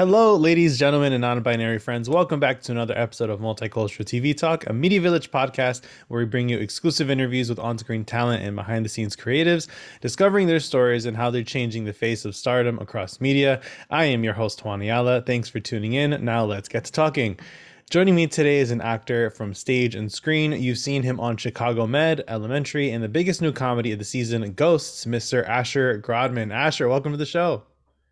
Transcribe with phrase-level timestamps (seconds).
[0.00, 2.08] Hello, ladies, gentlemen, and non binary friends.
[2.08, 6.24] Welcome back to another episode of Multicultural TV Talk, a Media Village podcast where we
[6.24, 9.68] bring you exclusive interviews with on screen talent and behind the scenes creatives,
[10.00, 13.60] discovering their stories and how they're changing the face of stardom across media.
[13.90, 15.20] I am your host, Juan Ayala.
[15.20, 16.24] Thanks for tuning in.
[16.24, 17.38] Now let's get to talking.
[17.90, 20.52] Joining me today is an actor from stage and screen.
[20.52, 24.50] You've seen him on Chicago Med, Elementary, and the biggest new comedy of the season,
[24.54, 25.46] Ghosts, Mr.
[25.46, 26.54] Asher Grodman.
[26.54, 27.64] Asher, welcome to the show.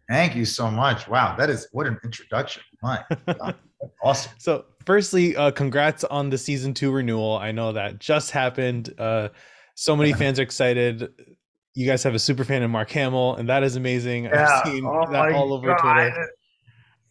[0.08, 1.06] Thank you so much.
[1.06, 2.62] Wow, that is what an introduction.
[2.82, 3.04] My
[4.02, 4.32] awesome.
[4.38, 7.36] So, firstly, uh, congrats on the season two renewal.
[7.36, 8.94] I know that just happened.
[8.98, 9.28] Uh,
[9.74, 11.08] so many fans are excited.
[11.74, 14.24] You guys have a super fan in Mark Hamill, and that is amazing.
[14.24, 14.46] Yeah.
[14.46, 16.12] I've seen Oh that all over God.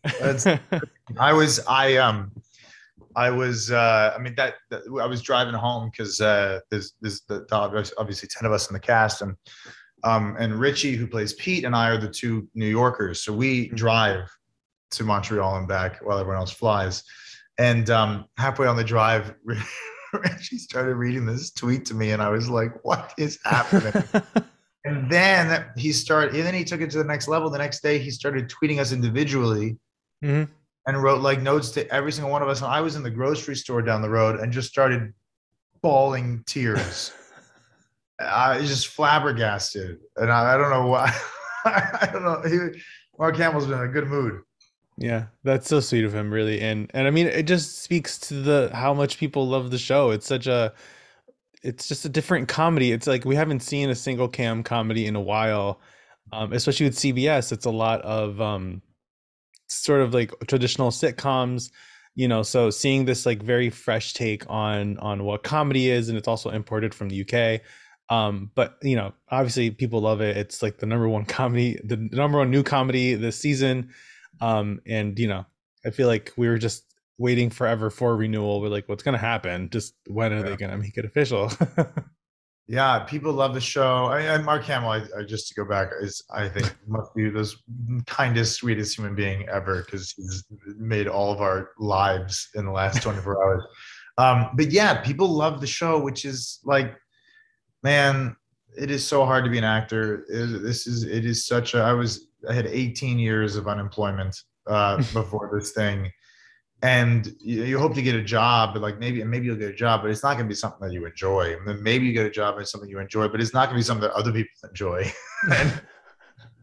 [0.03, 0.59] Twitter.
[1.19, 2.31] I was I um
[3.15, 7.21] I was uh I mean that, that I was driving home because uh there's there's
[7.27, 9.35] the, the obviously ten of us in the cast and
[10.03, 13.69] um and Richie who plays Pete and I are the two New Yorkers so we
[13.69, 13.75] Mhm.
[13.75, 14.29] drive
[14.91, 17.03] to Montreal and back while everyone else flies
[17.57, 19.33] and um halfway on the drive
[20.13, 23.93] Richie started reading this tweet to me and I was like what is happening
[24.85, 27.49] And then he started, and then he took it to the next level.
[27.49, 29.77] The next day, he started tweeting us individually
[30.23, 30.47] Mhm.
[30.85, 32.61] and wrote like notes to every single one of us.
[32.61, 35.13] And I was in the grocery store down the road and just started
[35.81, 37.11] bawling tears.
[38.19, 39.99] I was just flabbergasted.
[40.15, 41.13] And I, I don't know why.
[41.65, 42.41] I don't know.
[42.41, 42.81] He,
[43.19, 44.41] Mark Hamill's been in a good mood.
[44.97, 48.33] Yeah, that's so sweet of him, really, and and I mean, it just speaks to
[48.33, 50.09] the how much people love the show.
[50.09, 50.73] It's such a,
[51.61, 52.91] it's just a different comedy.
[52.91, 55.81] It's like we haven't seen a single cam comedy in a while,
[56.33, 57.51] um, especially with CBS.
[57.51, 58.81] It's a lot of um,
[59.67, 61.69] sort of like traditional sitcoms,
[62.15, 62.41] you know.
[62.41, 66.49] So seeing this like very fresh take on on what comedy is, and it's also
[66.49, 67.61] imported from the UK.
[68.09, 70.37] Um, but you know, obviously people love it.
[70.37, 73.89] It's like the number one comedy, the number one new comedy this season
[74.39, 75.43] um and you know
[75.83, 79.67] i feel like we were just waiting forever for renewal we're like what's gonna happen
[79.71, 80.41] just when are Yeah.
[80.43, 81.51] they gonna make it official
[82.69, 84.07] Yeah, people love the show.
[84.07, 87.29] I, and Mark Hamill, I, I, just to go back, is I think must be
[87.29, 87.49] the
[88.07, 90.43] kindest, sweetest human being ever because he's
[90.77, 93.63] made all of our lives in the last 24 hours.
[94.17, 96.93] Um, but yeah, people love the show, which is like,
[97.83, 98.35] man,
[98.77, 100.25] it is so hard to be an actor.
[100.29, 101.79] It- this is it is such a.
[101.79, 104.35] I was I had 18 years of unemployment
[104.67, 106.11] uh, before this thing.
[106.83, 109.75] And you, you hope to get a job, but like maybe maybe you'll get a
[109.75, 111.55] job, but it's not going to be something that you enjoy.
[111.55, 113.65] And then maybe you get a job and it's something you enjoy, but it's not
[113.65, 115.11] going to be something that other people enjoy.
[115.55, 115.81] and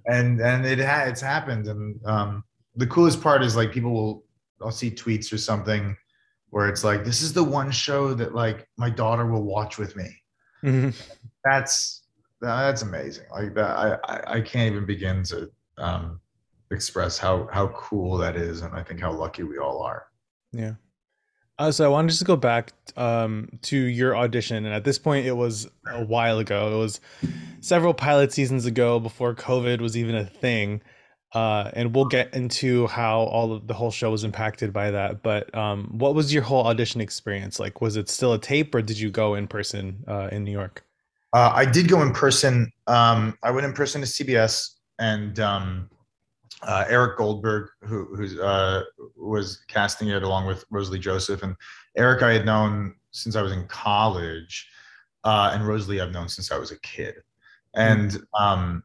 [0.06, 1.66] and and it ha- it's happened.
[1.66, 2.44] And um,
[2.76, 4.24] the coolest part is like people will
[4.62, 5.96] I'll see tweets or something
[6.50, 9.96] where it's like this is the one show that like my daughter will watch with
[9.96, 10.16] me.
[10.64, 10.94] Mhm.
[11.44, 12.02] That's
[12.40, 13.26] that's amazing.
[13.30, 16.20] Like that I I, I can't even begin to um,
[16.70, 20.06] express how how cool that is, and I think how lucky we all are.
[20.52, 20.74] yeah
[21.58, 24.98] uh, so i wanted just to go back um to your audition and at this
[24.98, 27.00] point it was a while ago it was
[27.60, 30.80] several pilot seasons ago before covid was even a thing
[31.34, 35.22] uh, and we'll get into how all of the whole show was impacted by that.
[35.22, 37.80] But um, what was your whole audition experience like?
[37.80, 40.84] Was it still a tape, or did you go in person uh, in New York?
[41.32, 42.72] Uh, I did go in person.
[42.86, 45.90] Um, I went in person to CBS, and um,
[46.62, 48.84] uh, Eric Goldberg, who who's, uh,
[49.16, 51.56] was casting it along with Rosalie Joseph, and
[51.96, 54.68] Eric I had known since I was in college,
[55.24, 57.16] uh, and Rosalie I've known since I was a kid,
[57.74, 58.84] and um,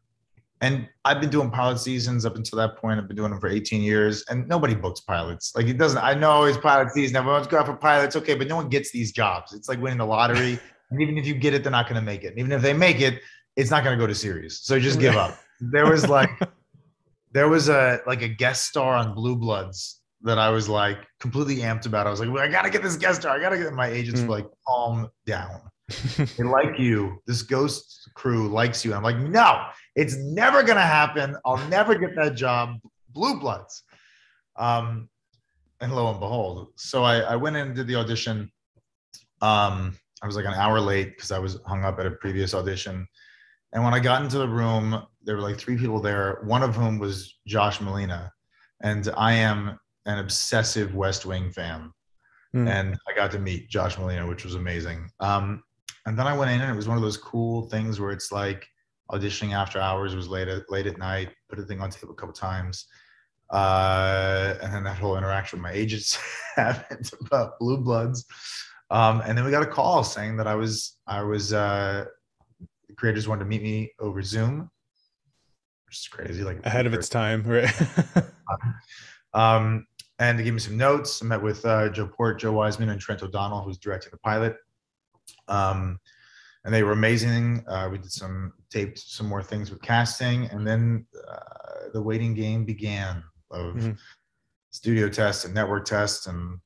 [0.62, 3.00] and I've been doing pilot seasons up until that point.
[3.00, 5.54] I've been doing them for 18 years, and nobody books pilots.
[5.56, 5.98] Like it doesn't.
[6.02, 7.16] I know it's pilot season.
[7.16, 9.52] Everyone's going for pilots, okay, but no one gets these jobs.
[9.54, 10.58] It's like winning the lottery.
[10.92, 12.30] And even if you get it, they're not going to make it.
[12.30, 13.20] And even if they make it,
[13.54, 14.58] it's not going to go to series.
[14.58, 15.38] So just give up.
[15.60, 16.30] There was like,
[17.32, 21.58] there was a like a guest star on Blue Bloods that I was like completely
[21.58, 22.08] amped about.
[22.08, 23.36] I was like, well, I got to get this guest star.
[23.36, 23.72] I got to get.
[23.72, 24.28] My agents Mm.
[24.30, 25.60] like, calm down.
[26.36, 27.22] They like you.
[27.26, 28.90] This ghost crew likes you.
[28.90, 29.62] And I'm like, no,
[30.00, 31.36] it's never going to happen.
[31.44, 32.78] I'll never get that job.
[33.10, 33.82] Blue Bloods.
[34.56, 35.10] Um,
[35.82, 38.50] and lo and behold, so I, I went in and did the audition.
[39.42, 42.54] Um, I was like an hour late because I was hung up at a previous
[42.54, 43.06] audition.
[43.72, 46.74] And when I got into the room, there were like three people there, one of
[46.74, 48.30] whom was Josh Malina.
[48.82, 51.92] And I am an obsessive West Wing fan.
[52.52, 52.68] Hmm.
[52.68, 55.10] And I got to meet Josh Malina, which was amazing.
[55.20, 55.62] Um,
[56.06, 58.32] and then I went in and it was one of those cool things where it's
[58.32, 58.66] like
[59.12, 62.14] auditioning after hours was late at, late at night, put a thing on tape a
[62.14, 62.86] couple times.
[63.50, 66.18] Uh, and then that whole interaction with my agents
[66.56, 68.24] happened about Blue Bloods.
[68.90, 72.06] Um, and then we got a call saying that I was I was uh,
[72.88, 74.70] the creators wanted to meet me over Zoom,
[75.86, 76.42] which is crazy.
[76.42, 77.72] Like Ahead of its time, right?
[79.32, 79.86] Um,
[80.18, 81.22] and they gave me some notes.
[81.22, 84.56] I met with uh, Joe Port, Joe Wiseman, and Trent O'Donnell, who's directing the pilot.
[85.48, 85.98] Um,
[86.64, 87.64] and they were amazing.
[87.66, 92.34] Uh, we did some taped some more things with casting, and then uh, the waiting
[92.34, 93.98] game began of Mhm.
[94.70, 96.58] studio tests and network tests and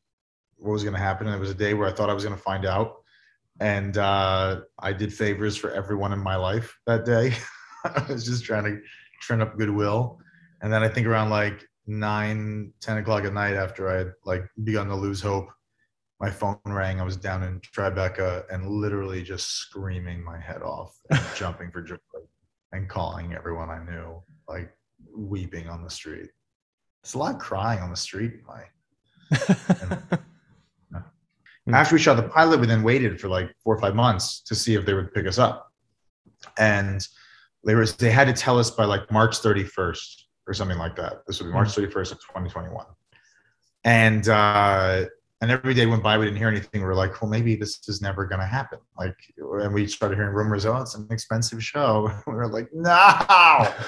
[0.56, 1.26] what was going to happen.
[1.26, 2.96] And it was a day where I thought I was going to find out,
[3.60, 7.34] and uh, I did favors for everyone in my life that day.
[7.84, 8.80] I was just trying to
[9.26, 10.18] turn up goodwill,
[10.60, 14.44] and then I think around like nine, 10 o'clock at night after I had like
[14.64, 15.48] begun to lose hope
[16.20, 17.00] my phone rang.
[17.00, 21.82] I was down in Tribeca and literally just screaming my head off and jumping for
[21.82, 21.96] joy
[22.72, 24.72] and calling everyone I knew, like
[25.14, 26.30] weeping on the street.
[27.02, 28.40] It's a lot of crying on the street.
[28.46, 28.64] My
[31.68, 31.74] Mm.
[31.74, 34.54] after we shot the pilot, we then waited for like four or five months to
[34.54, 35.72] see if they would pick us up,
[36.58, 37.06] and
[37.64, 41.22] they were they had to tell us by like March 31st or something like that.
[41.26, 42.84] This would be March 31st of 2021,
[43.84, 45.04] and uh,
[45.44, 46.80] and every day went by, we didn't hear anything.
[46.80, 48.78] We were like, well, maybe this is never going to happen.
[48.96, 50.64] Like, and we started hearing rumors.
[50.64, 52.10] Oh, it's an expensive show.
[52.26, 53.72] we were like, no.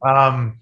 [0.00, 0.60] Um,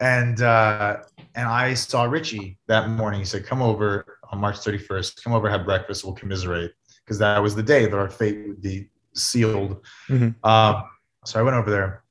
[0.00, 0.96] and uh,
[1.36, 3.20] and I saw Richie that morning.
[3.20, 5.22] He said, "Come over on March 31st.
[5.22, 6.04] Come over, have breakfast.
[6.04, 6.72] We'll commiserate
[7.04, 10.34] because that was the day that our fate would be sealed." Mhm.
[10.44, 10.82] Um,
[11.24, 12.02] so I went over there.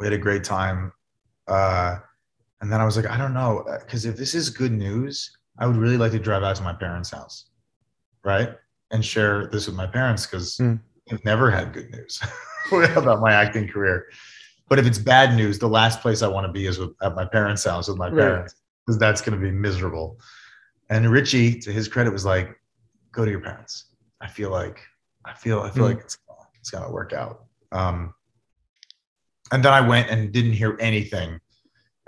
[0.00, 0.92] We had a great time.
[1.46, 1.98] Uh,
[2.60, 5.66] and then I was like, I don't know, because if this is good news, I
[5.66, 7.46] would really like to drive out to my parents' house,
[8.24, 8.54] right,
[8.90, 10.80] and share this with my parents because Mm.
[11.12, 12.20] I've never had good news
[12.96, 14.06] about my acting career.
[14.68, 17.14] But if it's bad news, the last place I want to be is with, at
[17.14, 18.54] my parents' house with my parents
[18.86, 20.18] because that's going to be miserable.
[20.88, 22.58] And Richie, to his credit, was like,
[23.12, 23.86] "Go to your parents.
[24.20, 24.80] I feel like,
[25.26, 25.94] I feel, I feel Mm.
[25.94, 26.18] like it's
[26.58, 28.14] it's going to work out." Um,
[29.52, 31.38] and then I went and didn't hear anything.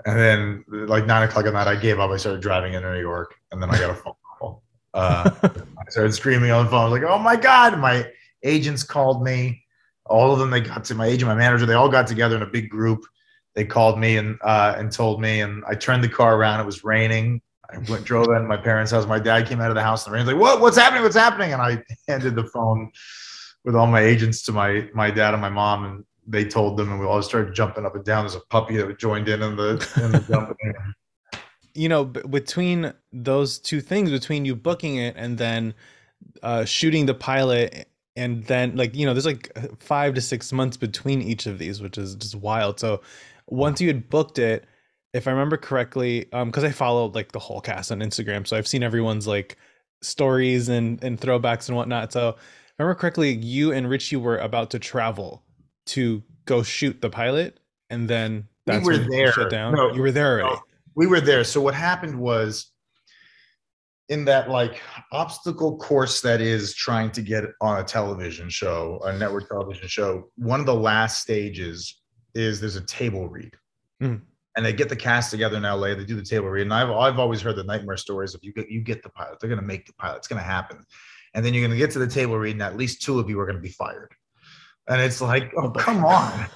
[0.07, 2.09] And then, like nine o'clock at night, I gave up.
[2.11, 4.63] I started driving into New York, and then I got a phone call.
[4.93, 6.79] Uh, I started screaming on the phone.
[6.79, 8.09] I was like, "Oh my god!" My
[8.41, 9.65] agents called me.
[10.05, 10.49] All of them.
[10.49, 11.65] They got to my agent, my manager.
[11.65, 13.03] They all got together in a big group.
[13.53, 15.41] They called me and uh, and told me.
[15.41, 16.61] And I turned the car around.
[16.61, 17.41] It was raining.
[17.69, 19.05] I went drove in my parents' house.
[19.05, 20.25] My dad came out of the house in the rain.
[20.25, 20.61] He's like, "What?
[20.61, 21.03] What's happening?
[21.03, 22.93] What's happening?" And I handed the phone
[23.65, 26.91] with all my agents to my my dad and my mom, and they told them,
[26.91, 28.23] and we all started jumping up and down.
[28.23, 29.71] There's a puppy that joined in in the
[30.03, 30.73] in the jumping.
[31.73, 35.73] you know, between those two things, between you booking it and then
[36.43, 40.75] uh, shooting the pilot, and then like you know, there's like five to six months
[40.75, 42.79] between each of these, which is just wild.
[42.79, 43.01] So
[43.47, 44.65] once you had booked it,
[45.13, 48.57] if I remember correctly, um, because I followed like the whole cast on Instagram, so
[48.57, 49.55] I've seen everyone's like
[50.01, 52.11] stories and and throwbacks and whatnot.
[52.11, 52.35] So if
[52.79, 55.43] I remember correctly, you and Richie were about to travel
[55.87, 59.31] to go shoot the pilot, and then We that's were when there.
[59.31, 59.73] shut down.
[59.75, 60.55] No, you were there already.
[60.55, 60.61] no.
[60.95, 61.43] we were there.
[61.43, 62.71] So what happened was
[64.09, 64.81] in that like
[65.11, 70.29] obstacle course that is trying to get on a television show, a network television show,
[70.37, 71.99] one of the last stages
[72.33, 73.53] is there's a table read.
[74.01, 74.21] Mhm.
[74.55, 76.63] And they get the cast together in LA, they do the table read.
[76.63, 79.39] And I've I've always heard the nightmare stories of you get you get the pilot,
[79.39, 80.83] they're gonna make the pilot, it's gonna happen.
[81.33, 83.39] And then you're gonna get to the table read, and at least two of you
[83.39, 84.15] are gonna be fired.
[84.87, 86.47] And it's like, oh come on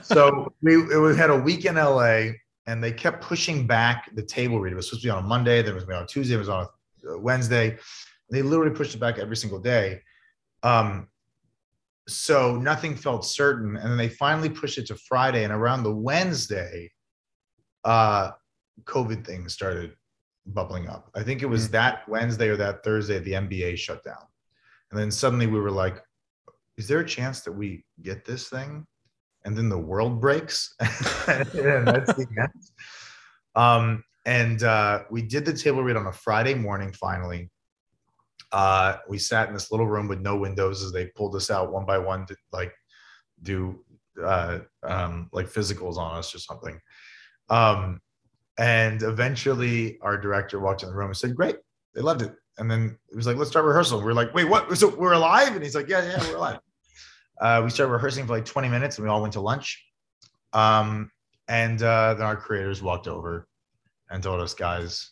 [0.00, 2.30] so we, we had a week in LA
[2.66, 4.72] and they kept pushing back the table read.
[4.72, 6.04] It was supposed to be on a Monday, then it was going to be on
[6.04, 6.66] a Tuesday, it was on
[7.08, 7.78] a Wednesday.
[8.30, 10.00] They literally pushed it back every single day.
[10.62, 11.08] Um,
[12.08, 13.76] so nothing felt certain.
[13.76, 15.44] And then they finally pushed it to Friday.
[15.44, 16.90] And around the Wednesday,
[17.84, 18.30] uh,
[18.84, 19.94] COVID things started
[20.46, 21.10] bubbling up.
[21.14, 21.72] I think it was Mm.
[21.72, 24.24] that Wednesday or that Thursday, the NBA shut down.
[24.90, 26.02] And then suddenly we were like,
[26.76, 28.86] is there a chance that we get this thing?
[29.44, 30.74] And then the world breaks.
[30.80, 32.62] and that's the end.
[33.54, 37.50] Um, and uh, we did the table read on a Friday morning finally.
[38.52, 41.72] Uh, we sat in this little room with no windows as they pulled us out
[41.72, 42.72] one by one to like
[43.42, 43.82] do
[44.22, 46.78] uh, um, like physicals on us or something.
[47.48, 48.00] Um,
[48.58, 51.56] and eventually our director walked in the room and said, Great,
[51.94, 52.34] they loved it.
[52.58, 54.00] And then it was like, Let's start rehearsal.
[54.00, 54.76] We are like, Wait, what?
[54.76, 55.54] So we're alive?
[55.54, 56.58] And he's like, Yeah, yeah, we're alive.
[57.40, 59.84] Uh, we started rehearsing for like 20 minutes and we all went to lunch.
[60.52, 61.10] Um,
[61.48, 63.48] and uh, then our creators walked over
[64.10, 65.10] and told us, Guys,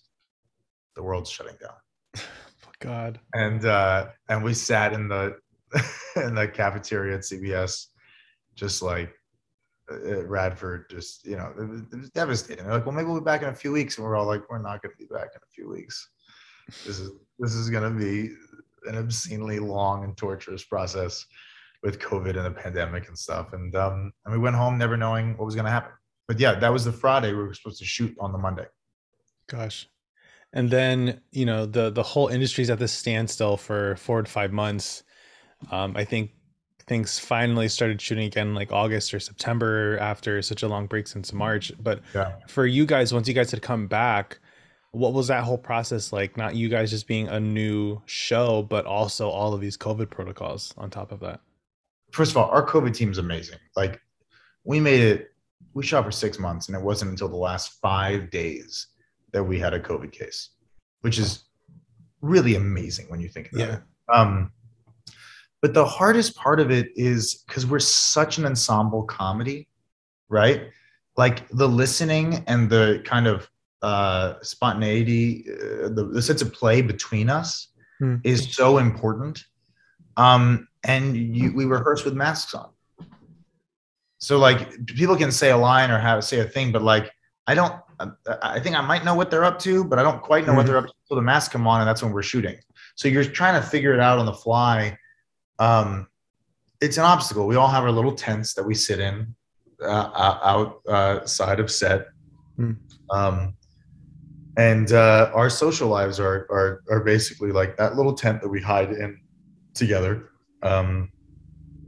[0.94, 2.24] the world's shutting down
[2.80, 3.20] God.
[3.34, 5.36] and uh and we sat in the
[6.16, 7.86] in the cafeteria at CBS
[8.54, 9.14] just like
[9.90, 13.20] uh, Radford just you know it was, it was devastating they're like well maybe we'll
[13.20, 15.06] be back in a few weeks and we're all like we're not going to be
[15.06, 16.10] back in a few weeks
[16.86, 18.34] this is this is going to be
[18.86, 21.24] an obscenely long and torturous process
[21.82, 25.36] with COVID and the pandemic and stuff and um and we went home never knowing
[25.36, 25.92] what was going to happen
[26.28, 28.66] but yeah that was the Friday we were supposed to shoot on the Monday
[29.50, 29.88] Gosh.
[30.52, 34.52] And then, you know, the the whole industry's at this standstill for four to five
[34.52, 35.02] months.
[35.70, 36.30] Um, I think
[36.86, 41.32] things finally started shooting again like August or September after such a long break since
[41.32, 41.72] March.
[41.80, 42.32] But Yeah.
[42.48, 44.40] for you guys, once you guys had come back,
[44.92, 46.36] what was that whole process like?
[46.36, 50.74] Not you guys just being a new show, but also all of these COVID protocols
[50.76, 51.40] on top of that.
[52.12, 53.58] First of all, our COVID team's amazing.
[53.76, 54.00] Like
[54.64, 55.28] we made it,
[55.74, 58.88] we shot for six months, and it wasn't until the last five days
[59.32, 60.50] that we had a COVID case,
[61.02, 61.44] which is
[62.20, 63.74] really amazing when you think about Yeah.
[63.76, 63.82] it.
[64.12, 64.52] Um,
[65.62, 69.68] but the hardest part of it is because we're such an ensemble comedy,
[70.28, 70.68] right?
[71.16, 73.48] Like the listening and the kind of
[73.82, 77.68] uh, spontaneity, uh, the, the sense of play between us
[77.98, 78.16] Hmm.
[78.24, 79.44] is so important.
[80.16, 82.70] Um, and you, we rehearse with masks on.
[84.18, 87.10] So like people can say a line or have say a thing, but like
[87.46, 87.72] I don't.
[87.72, 88.10] I-
[88.42, 90.64] I think I might know what they're up to, but I don't quite know what
[90.64, 90.68] Mhm.
[90.68, 92.56] they're up to until the masks come on, and that's when we're shooting.
[92.94, 94.96] So you're trying to figure it out on the fly.
[95.58, 96.06] Um,
[96.80, 97.46] it's an obstacle.
[97.46, 99.34] We all have our little tents that we sit in
[99.82, 102.08] uh, outside of set,
[102.56, 102.72] Hmm.
[103.10, 103.54] um,
[104.60, 108.60] and uh, our social lives are, are are basically like that little tent that we
[108.60, 109.18] hide in
[109.74, 110.30] together
[110.62, 111.10] um,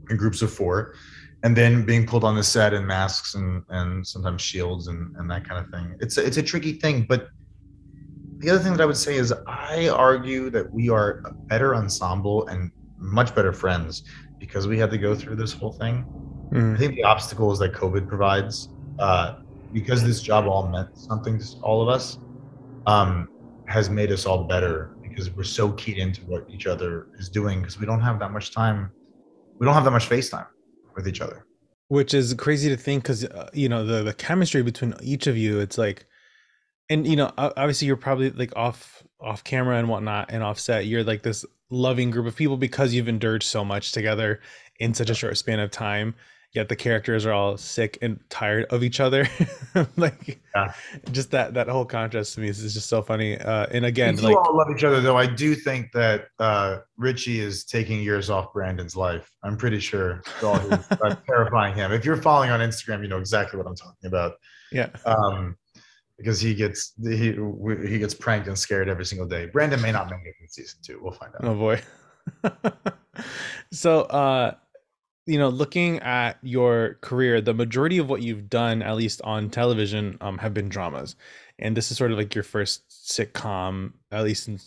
[0.09, 0.95] in groups of four,
[1.43, 5.29] and then being pulled on the set in masks and and sometimes shields and and
[5.29, 5.95] that kind of thing.
[5.99, 7.27] It's a, it's a tricky thing, but
[8.39, 11.75] the other thing that I would say is I argue that we are a better
[11.75, 14.03] ensemble and much better friends
[14.39, 15.95] because we had to go through this whole thing.
[16.51, 16.77] I Mm.
[16.77, 18.55] think the obstacles that COVID provides,
[18.99, 19.27] uh,
[19.71, 22.05] because this job all meant something to all of us,
[22.85, 23.29] um,
[23.67, 27.59] has made us all better because we're so keyed into what each other is doing
[27.59, 28.91] because we don't have that much time.
[29.59, 30.47] We don't have that much face time
[30.95, 31.45] with each other.
[31.89, 35.37] which is crazy to think because uh, you know the the chemistry between each of
[35.37, 36.05] you it's like
[36.89, 41.03] and you know obviously you're probably like off off camera and whatnot and offset you're
[41.03, 44.39] like this loving group of people because you've endured so much together
[44.79, 46.15] in such a short span of time
[46.53, 49.27] yet the characters are all sick and tired of each other
[49.97, 50.73] like Yeah.
[51.11, 54.15] just that that whole contrast to me is, is just so funny uh and again
[54.15, 55.17] we do like all love each other, though.
[55.17, 59.29] I do think that uh, Richie is taking years off Brandon's life.
[59.43, 61.91] I'm pretty sure it's all his, uh, terrifying him.
[61.91, 64.33] If you're following on Instagram, you know exactly what I'm talking about.
[64.71, 65.57] yeah um,
[66.19, 67.33] because he gets he
[67.87, 69.47] he gets pranked and scared every single day.
[69.47, 70.99] Brandon may not make it in season two.
[71.01, 71.43] We'll find out.
[71.43, 71.81] Oh boy.
[73.71, 74.53] so uh
[75.25, 79.49] you know, looking at your career, the majority of what you've done, at least on
[79.49, 81.15] television, um, have been dramas,
[81.59, 84.47] and this is sort of like your first sitcom, at least.
[84.47, 84.59] In,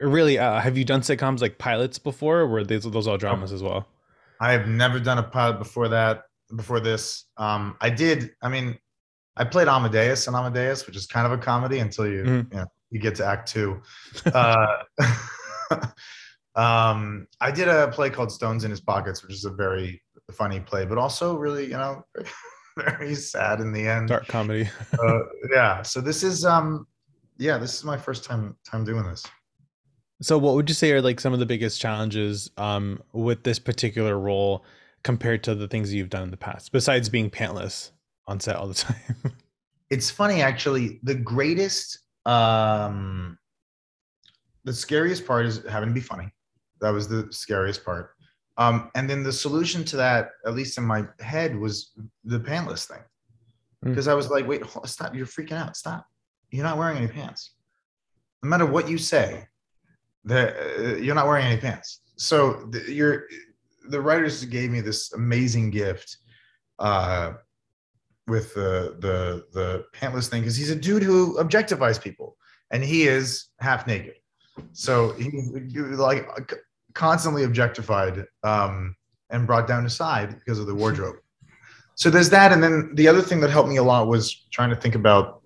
[0.00, 3.52] really, uh, have you done sitcoms like pilots before, or were those those all dramas
[3.52, 3.86] as well?
[4.40, 6.24] I have never done a pilot before that.
[6.54, 8.30] Before this, um, I did.
[8.40, 8.78] I mean,
[9.36, 12.52] I played Amadeus in Amadeus, which is kind of a comedy until you Mhm.
[12.52, 13.82] you know you get to Act Two.
[14.26, 14.84] Uh,
[16.56, 20.60] um, I did a play called Stones in His Pockets, which is a very funny
[20.60, 22.04] play, but also really you know
[22.76, 24.08] very sad in the end.
[24.08, 24.68] Dark comedy.
[25.02, 25.18] uh,
[25.52, 25.82] yeah.
[25.82, 26.86] So this is um,
[27.38, 29.24] yeah, this is my first time time doing this.
[30.22, 33.58] So, what would you say are like some of the biggest challenges um, with this
[33.58, 34.64] particular role
[35.02, 37.90] compared to the things you've done in the past, besides being pantless
[38.26, 38.96] on set all the time?
[39.90, 41.00] It's funny actually.
[41.02, 43.38] The greatest, um,
[44.64, 46.32] the scariest part is having to be funny.
[46.80, 48.10] That was the scariest part.
[48.58, 51.92] Um, and then the solution to that, at least in my head, was
[52.24, 53.02] the pantless thing.
[53.84, 53.90] Mm.
[53.90, 55.14] Because I was like, wait, hold, stop!
[55.14, 55.76] You're freaking out.
[55.76, 56.06] Stop!
[56.50, 57.52] You're not wearing any pants.
[58.42, 59.46] No matter what you say,
[60.24, 62.00] the, uh, you're not wearing any pants.
[62.16, 63.24] So the, you're,
[63.88, 66.18] the writers gave me this amazing gift
[66.78, 67.34] uh,
[68.26, 72.36] with the the the pantless thing because he's a dude who objectifies people,
[72.70, 74.14] and he is half naked.
[74.72, 76.26] So he's like
[76.96, 78.96] constantly objectified um,
[79.30, 81.16] and brought down to side because of the wardrobe.
[81.98, 84.68] So there's that, and then the other thing that helped me a lot was trying
[84.68, 85.40] to think about.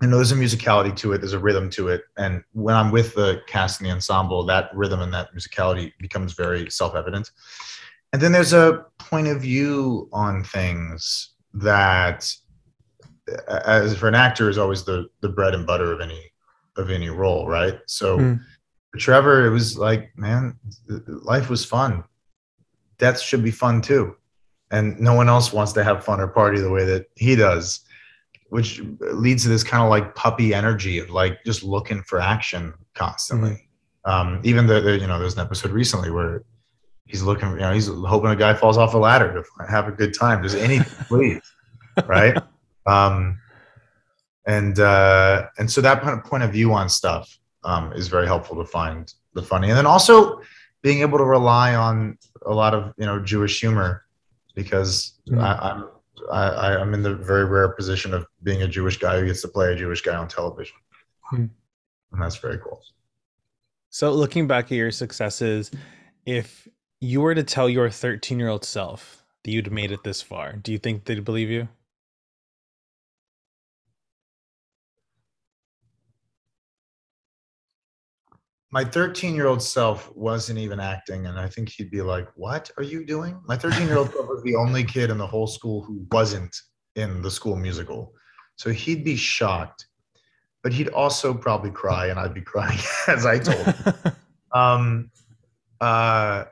[0.00, 1.18] You know, there's a musicality to it.
[1.18, 4.70] There's a rhythm to it, and when I'm with the cast and the ensemble, that
[4.72, 7.32] rhythm and that musicality becomes very self-evident.
[8.12, 12.32] And then there's a point of view on things that,
[13.48, 16.30] as for an actor, is always the the bread and butter of any
[16.76, 17.80] of any role, right?
[17.86, 18.40] So Mm.
[18.98, 20.58] Trevor, it was like, man,
[21.06, 22.04] life was fun.
[22.98, 24.16] Death should be fun too,
[24.70, 27.80] and no one else wants to have fun or party the way that he does,
[28.50, 32.74] which leads to this kind of like puppy energy of like just looking for action
[32.94, 33.68] constantly.
[34.04, 36.44] Um, even the, the you know, there's an episode recently where
[37.06, 39.92] he's looking, you know, he's hoping a guy falls off a ladder to have a
[39.92, 40.42] good time.
[40.42, 41.42] Does anything, please,
[42.06, 42.36] right?
[42.86, 43.38] Um,
[44.46, 47.38] and uh, and so that point of view on stuff
[47.68, 50.40] um, is very helpful to find the funny, and then also
[50.82, 54.06] being able to rely on a lot of you know Jewish humor
[54.54, 55.40] because mm.
[55.40, 55.88] I, I'm
[56.32, 59.48] I, I'm in the very rare position of being a Jewish guy who gets to
[59.48, 60.76] play a Jewish guy on television,
[61.32, 61.50] mm.
[62.12, 62.80] and that's very cool.
[63.90, 65.70] So, looking back at your successes,
[66.24, 66.66] if
[67.00, 70.54] you were to tell your 13 year old self that you'd made it this far,
[70.54, 71.68] do you think they'd believe you?
[78.70, 82.70] My 13 year old self wasn't even acting and i think he'd be like what
[82.76, 83.40] are you doing?
[83.46, 86.54] My 13 year old self was the only kid in the whole school who wasn't
[86.96, 88.12] in the school musical.
[88.56, 89.86] So he'd be shocked
[90.62, 93.94] but he'd also probably cry and i'd be crying as i told him.
[94.52, 95.10] Um
[95.82, 96.44] uh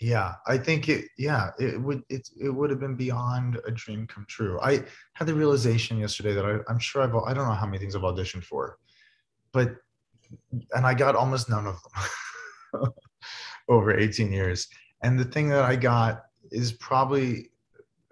[0.00, 4.06] yeah i think it yeah it would it, it would have been beyond a dream
[4.06, 4.58] come true.
[4.62, 7.76] I had the realization yesterday that I, i'm sure i've i don't know how many
[7.78, 8.78] things i've auditioned for
[9.52, 9.76] but
[10.72, 11.80] and I got almost none of
[12.72, 12.92] them
[13.68, 14.68] over 18 years.
[15.02, 17.50] And the thing that I got is probably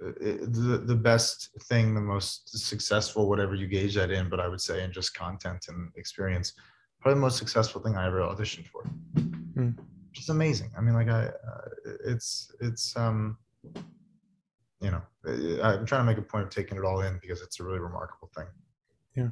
[0.04, 4.48] uh, the, the best thing, the most successful, whatever you gauge that in, but I
[4.48, 6.54] would say in just content and experience,
[7.00, 8.84] probably the most successful thing I ever auditioned for.
[9.16, 9.76] Mm.
[10.08, 10.70] Which is amazing.
[10.76, 11.68] I mean, like I, uh,
[12.06, 13.36] it's, it's, um,
[14.80, 15.02] you know,
[15.62, 17.80] I'm trying to make a point of taking it all in because it's a really
[17.80, 18.46] remarkable thing.
[19.16, 19.28] Yeah.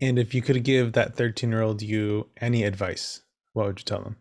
[0.00, 3.22] And if you could give that 13 year old you any advice,
[3.52, 4.16] what would you tell them?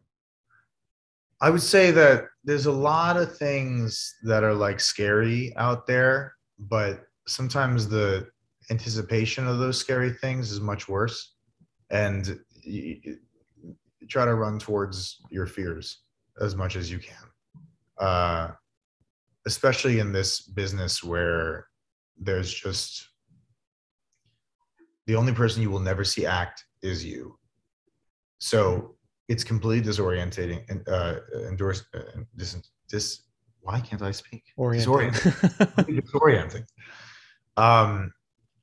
[1.42, 6.34] I would say that there's a lot of things that are like scary out there,
[6.58, 8.28] but sometimes the
[8.72, 11.34] anticipation of those scary things is much worse.
[11.90, 13.18] And you,
[14.00, 16.00] you try to run towards your fears
[16.42, 17.16] as much as you can.
[17.98, 18.52] Uh,
[19.46, 21.68] especially in this business where
[22.18, 23.10] there's just
[25.08, 27.38] the only person you will never see act is you.
[28.40, 28.96] So
[29.28, 32.02] it's completely disorientating and uh, endorse uh,
[32.36, 32.58] dis,
[32.90, 33.22] dis,
[33.62, 34.44] why can't I speak?
[34.58, 35.12] Orienting.
[35.12, 36.02] Disorienting.
[36.02, 36.66] disorienting.
[37.58, 38.14] Um,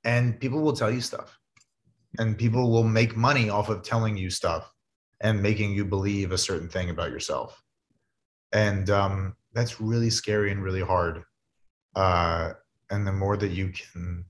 [0.04, 1.38] and people will tell you stuff,
[2.18, 4.72] and people will make money off of telling you stuff
[5.20, 7.62] and making you believe a certain thing about yourself.
[8.52, 11.22] And um, that's really scary and really hard.
[11.94, 12.52] Uh,
[12.90, 14.24] and the more that you can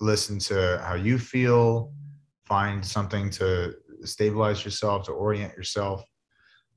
[0.00, 1.92] listen to how you feel,
[2.44, 6.02] find something to stabilize yourself, to orient yourself,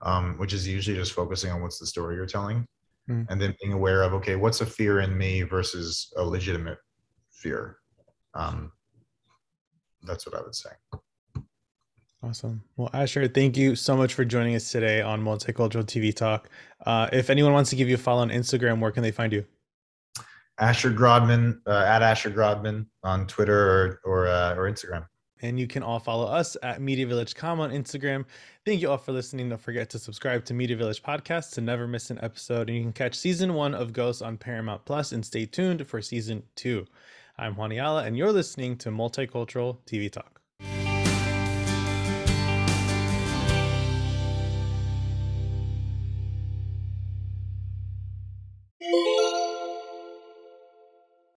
[0.01, 2.65] um, which is usually just focusing on what's the story you're telling.
[3.09, 3.27] Mm.
[3.29, 6.77] And then being aware of, okay, what's a fear in me versus a legitimate
[7.31, 7.77] fear?
[8.33, 8.71] Um,
[10.03, 10.71] that's what I would say.
[12.23, 12.63] Awesome.
[12.77, 16.49] Well, Asher, thank you so much for joining us today on Multicultural TV Talk.
[16.85, 19.33] Uh, if anyone wants to give you a follow on Instagram, where can they find
[19.33, 19.43] you?
[20.61, 25.05] Asher Grodman uh, at Asher Grodman on Twitter or or, uh, or Instagram.
[25.43, 28.25] And you can all follow us at Media Village Com on Instagram.
[28.63, 29.49] Thank you all for listening.
[29.49, 32.69] Don't forget to subscribe to Media Village Podcast to never miss an episode.
[32.69, 35.99] And you can catch season one of Ghosts on Paramount Plus and stay tuned for
[35.99, 36.85] season two.
[37.39, 40.40] I'm Juan Ayala, and you're listening to Multicultural TV Talk.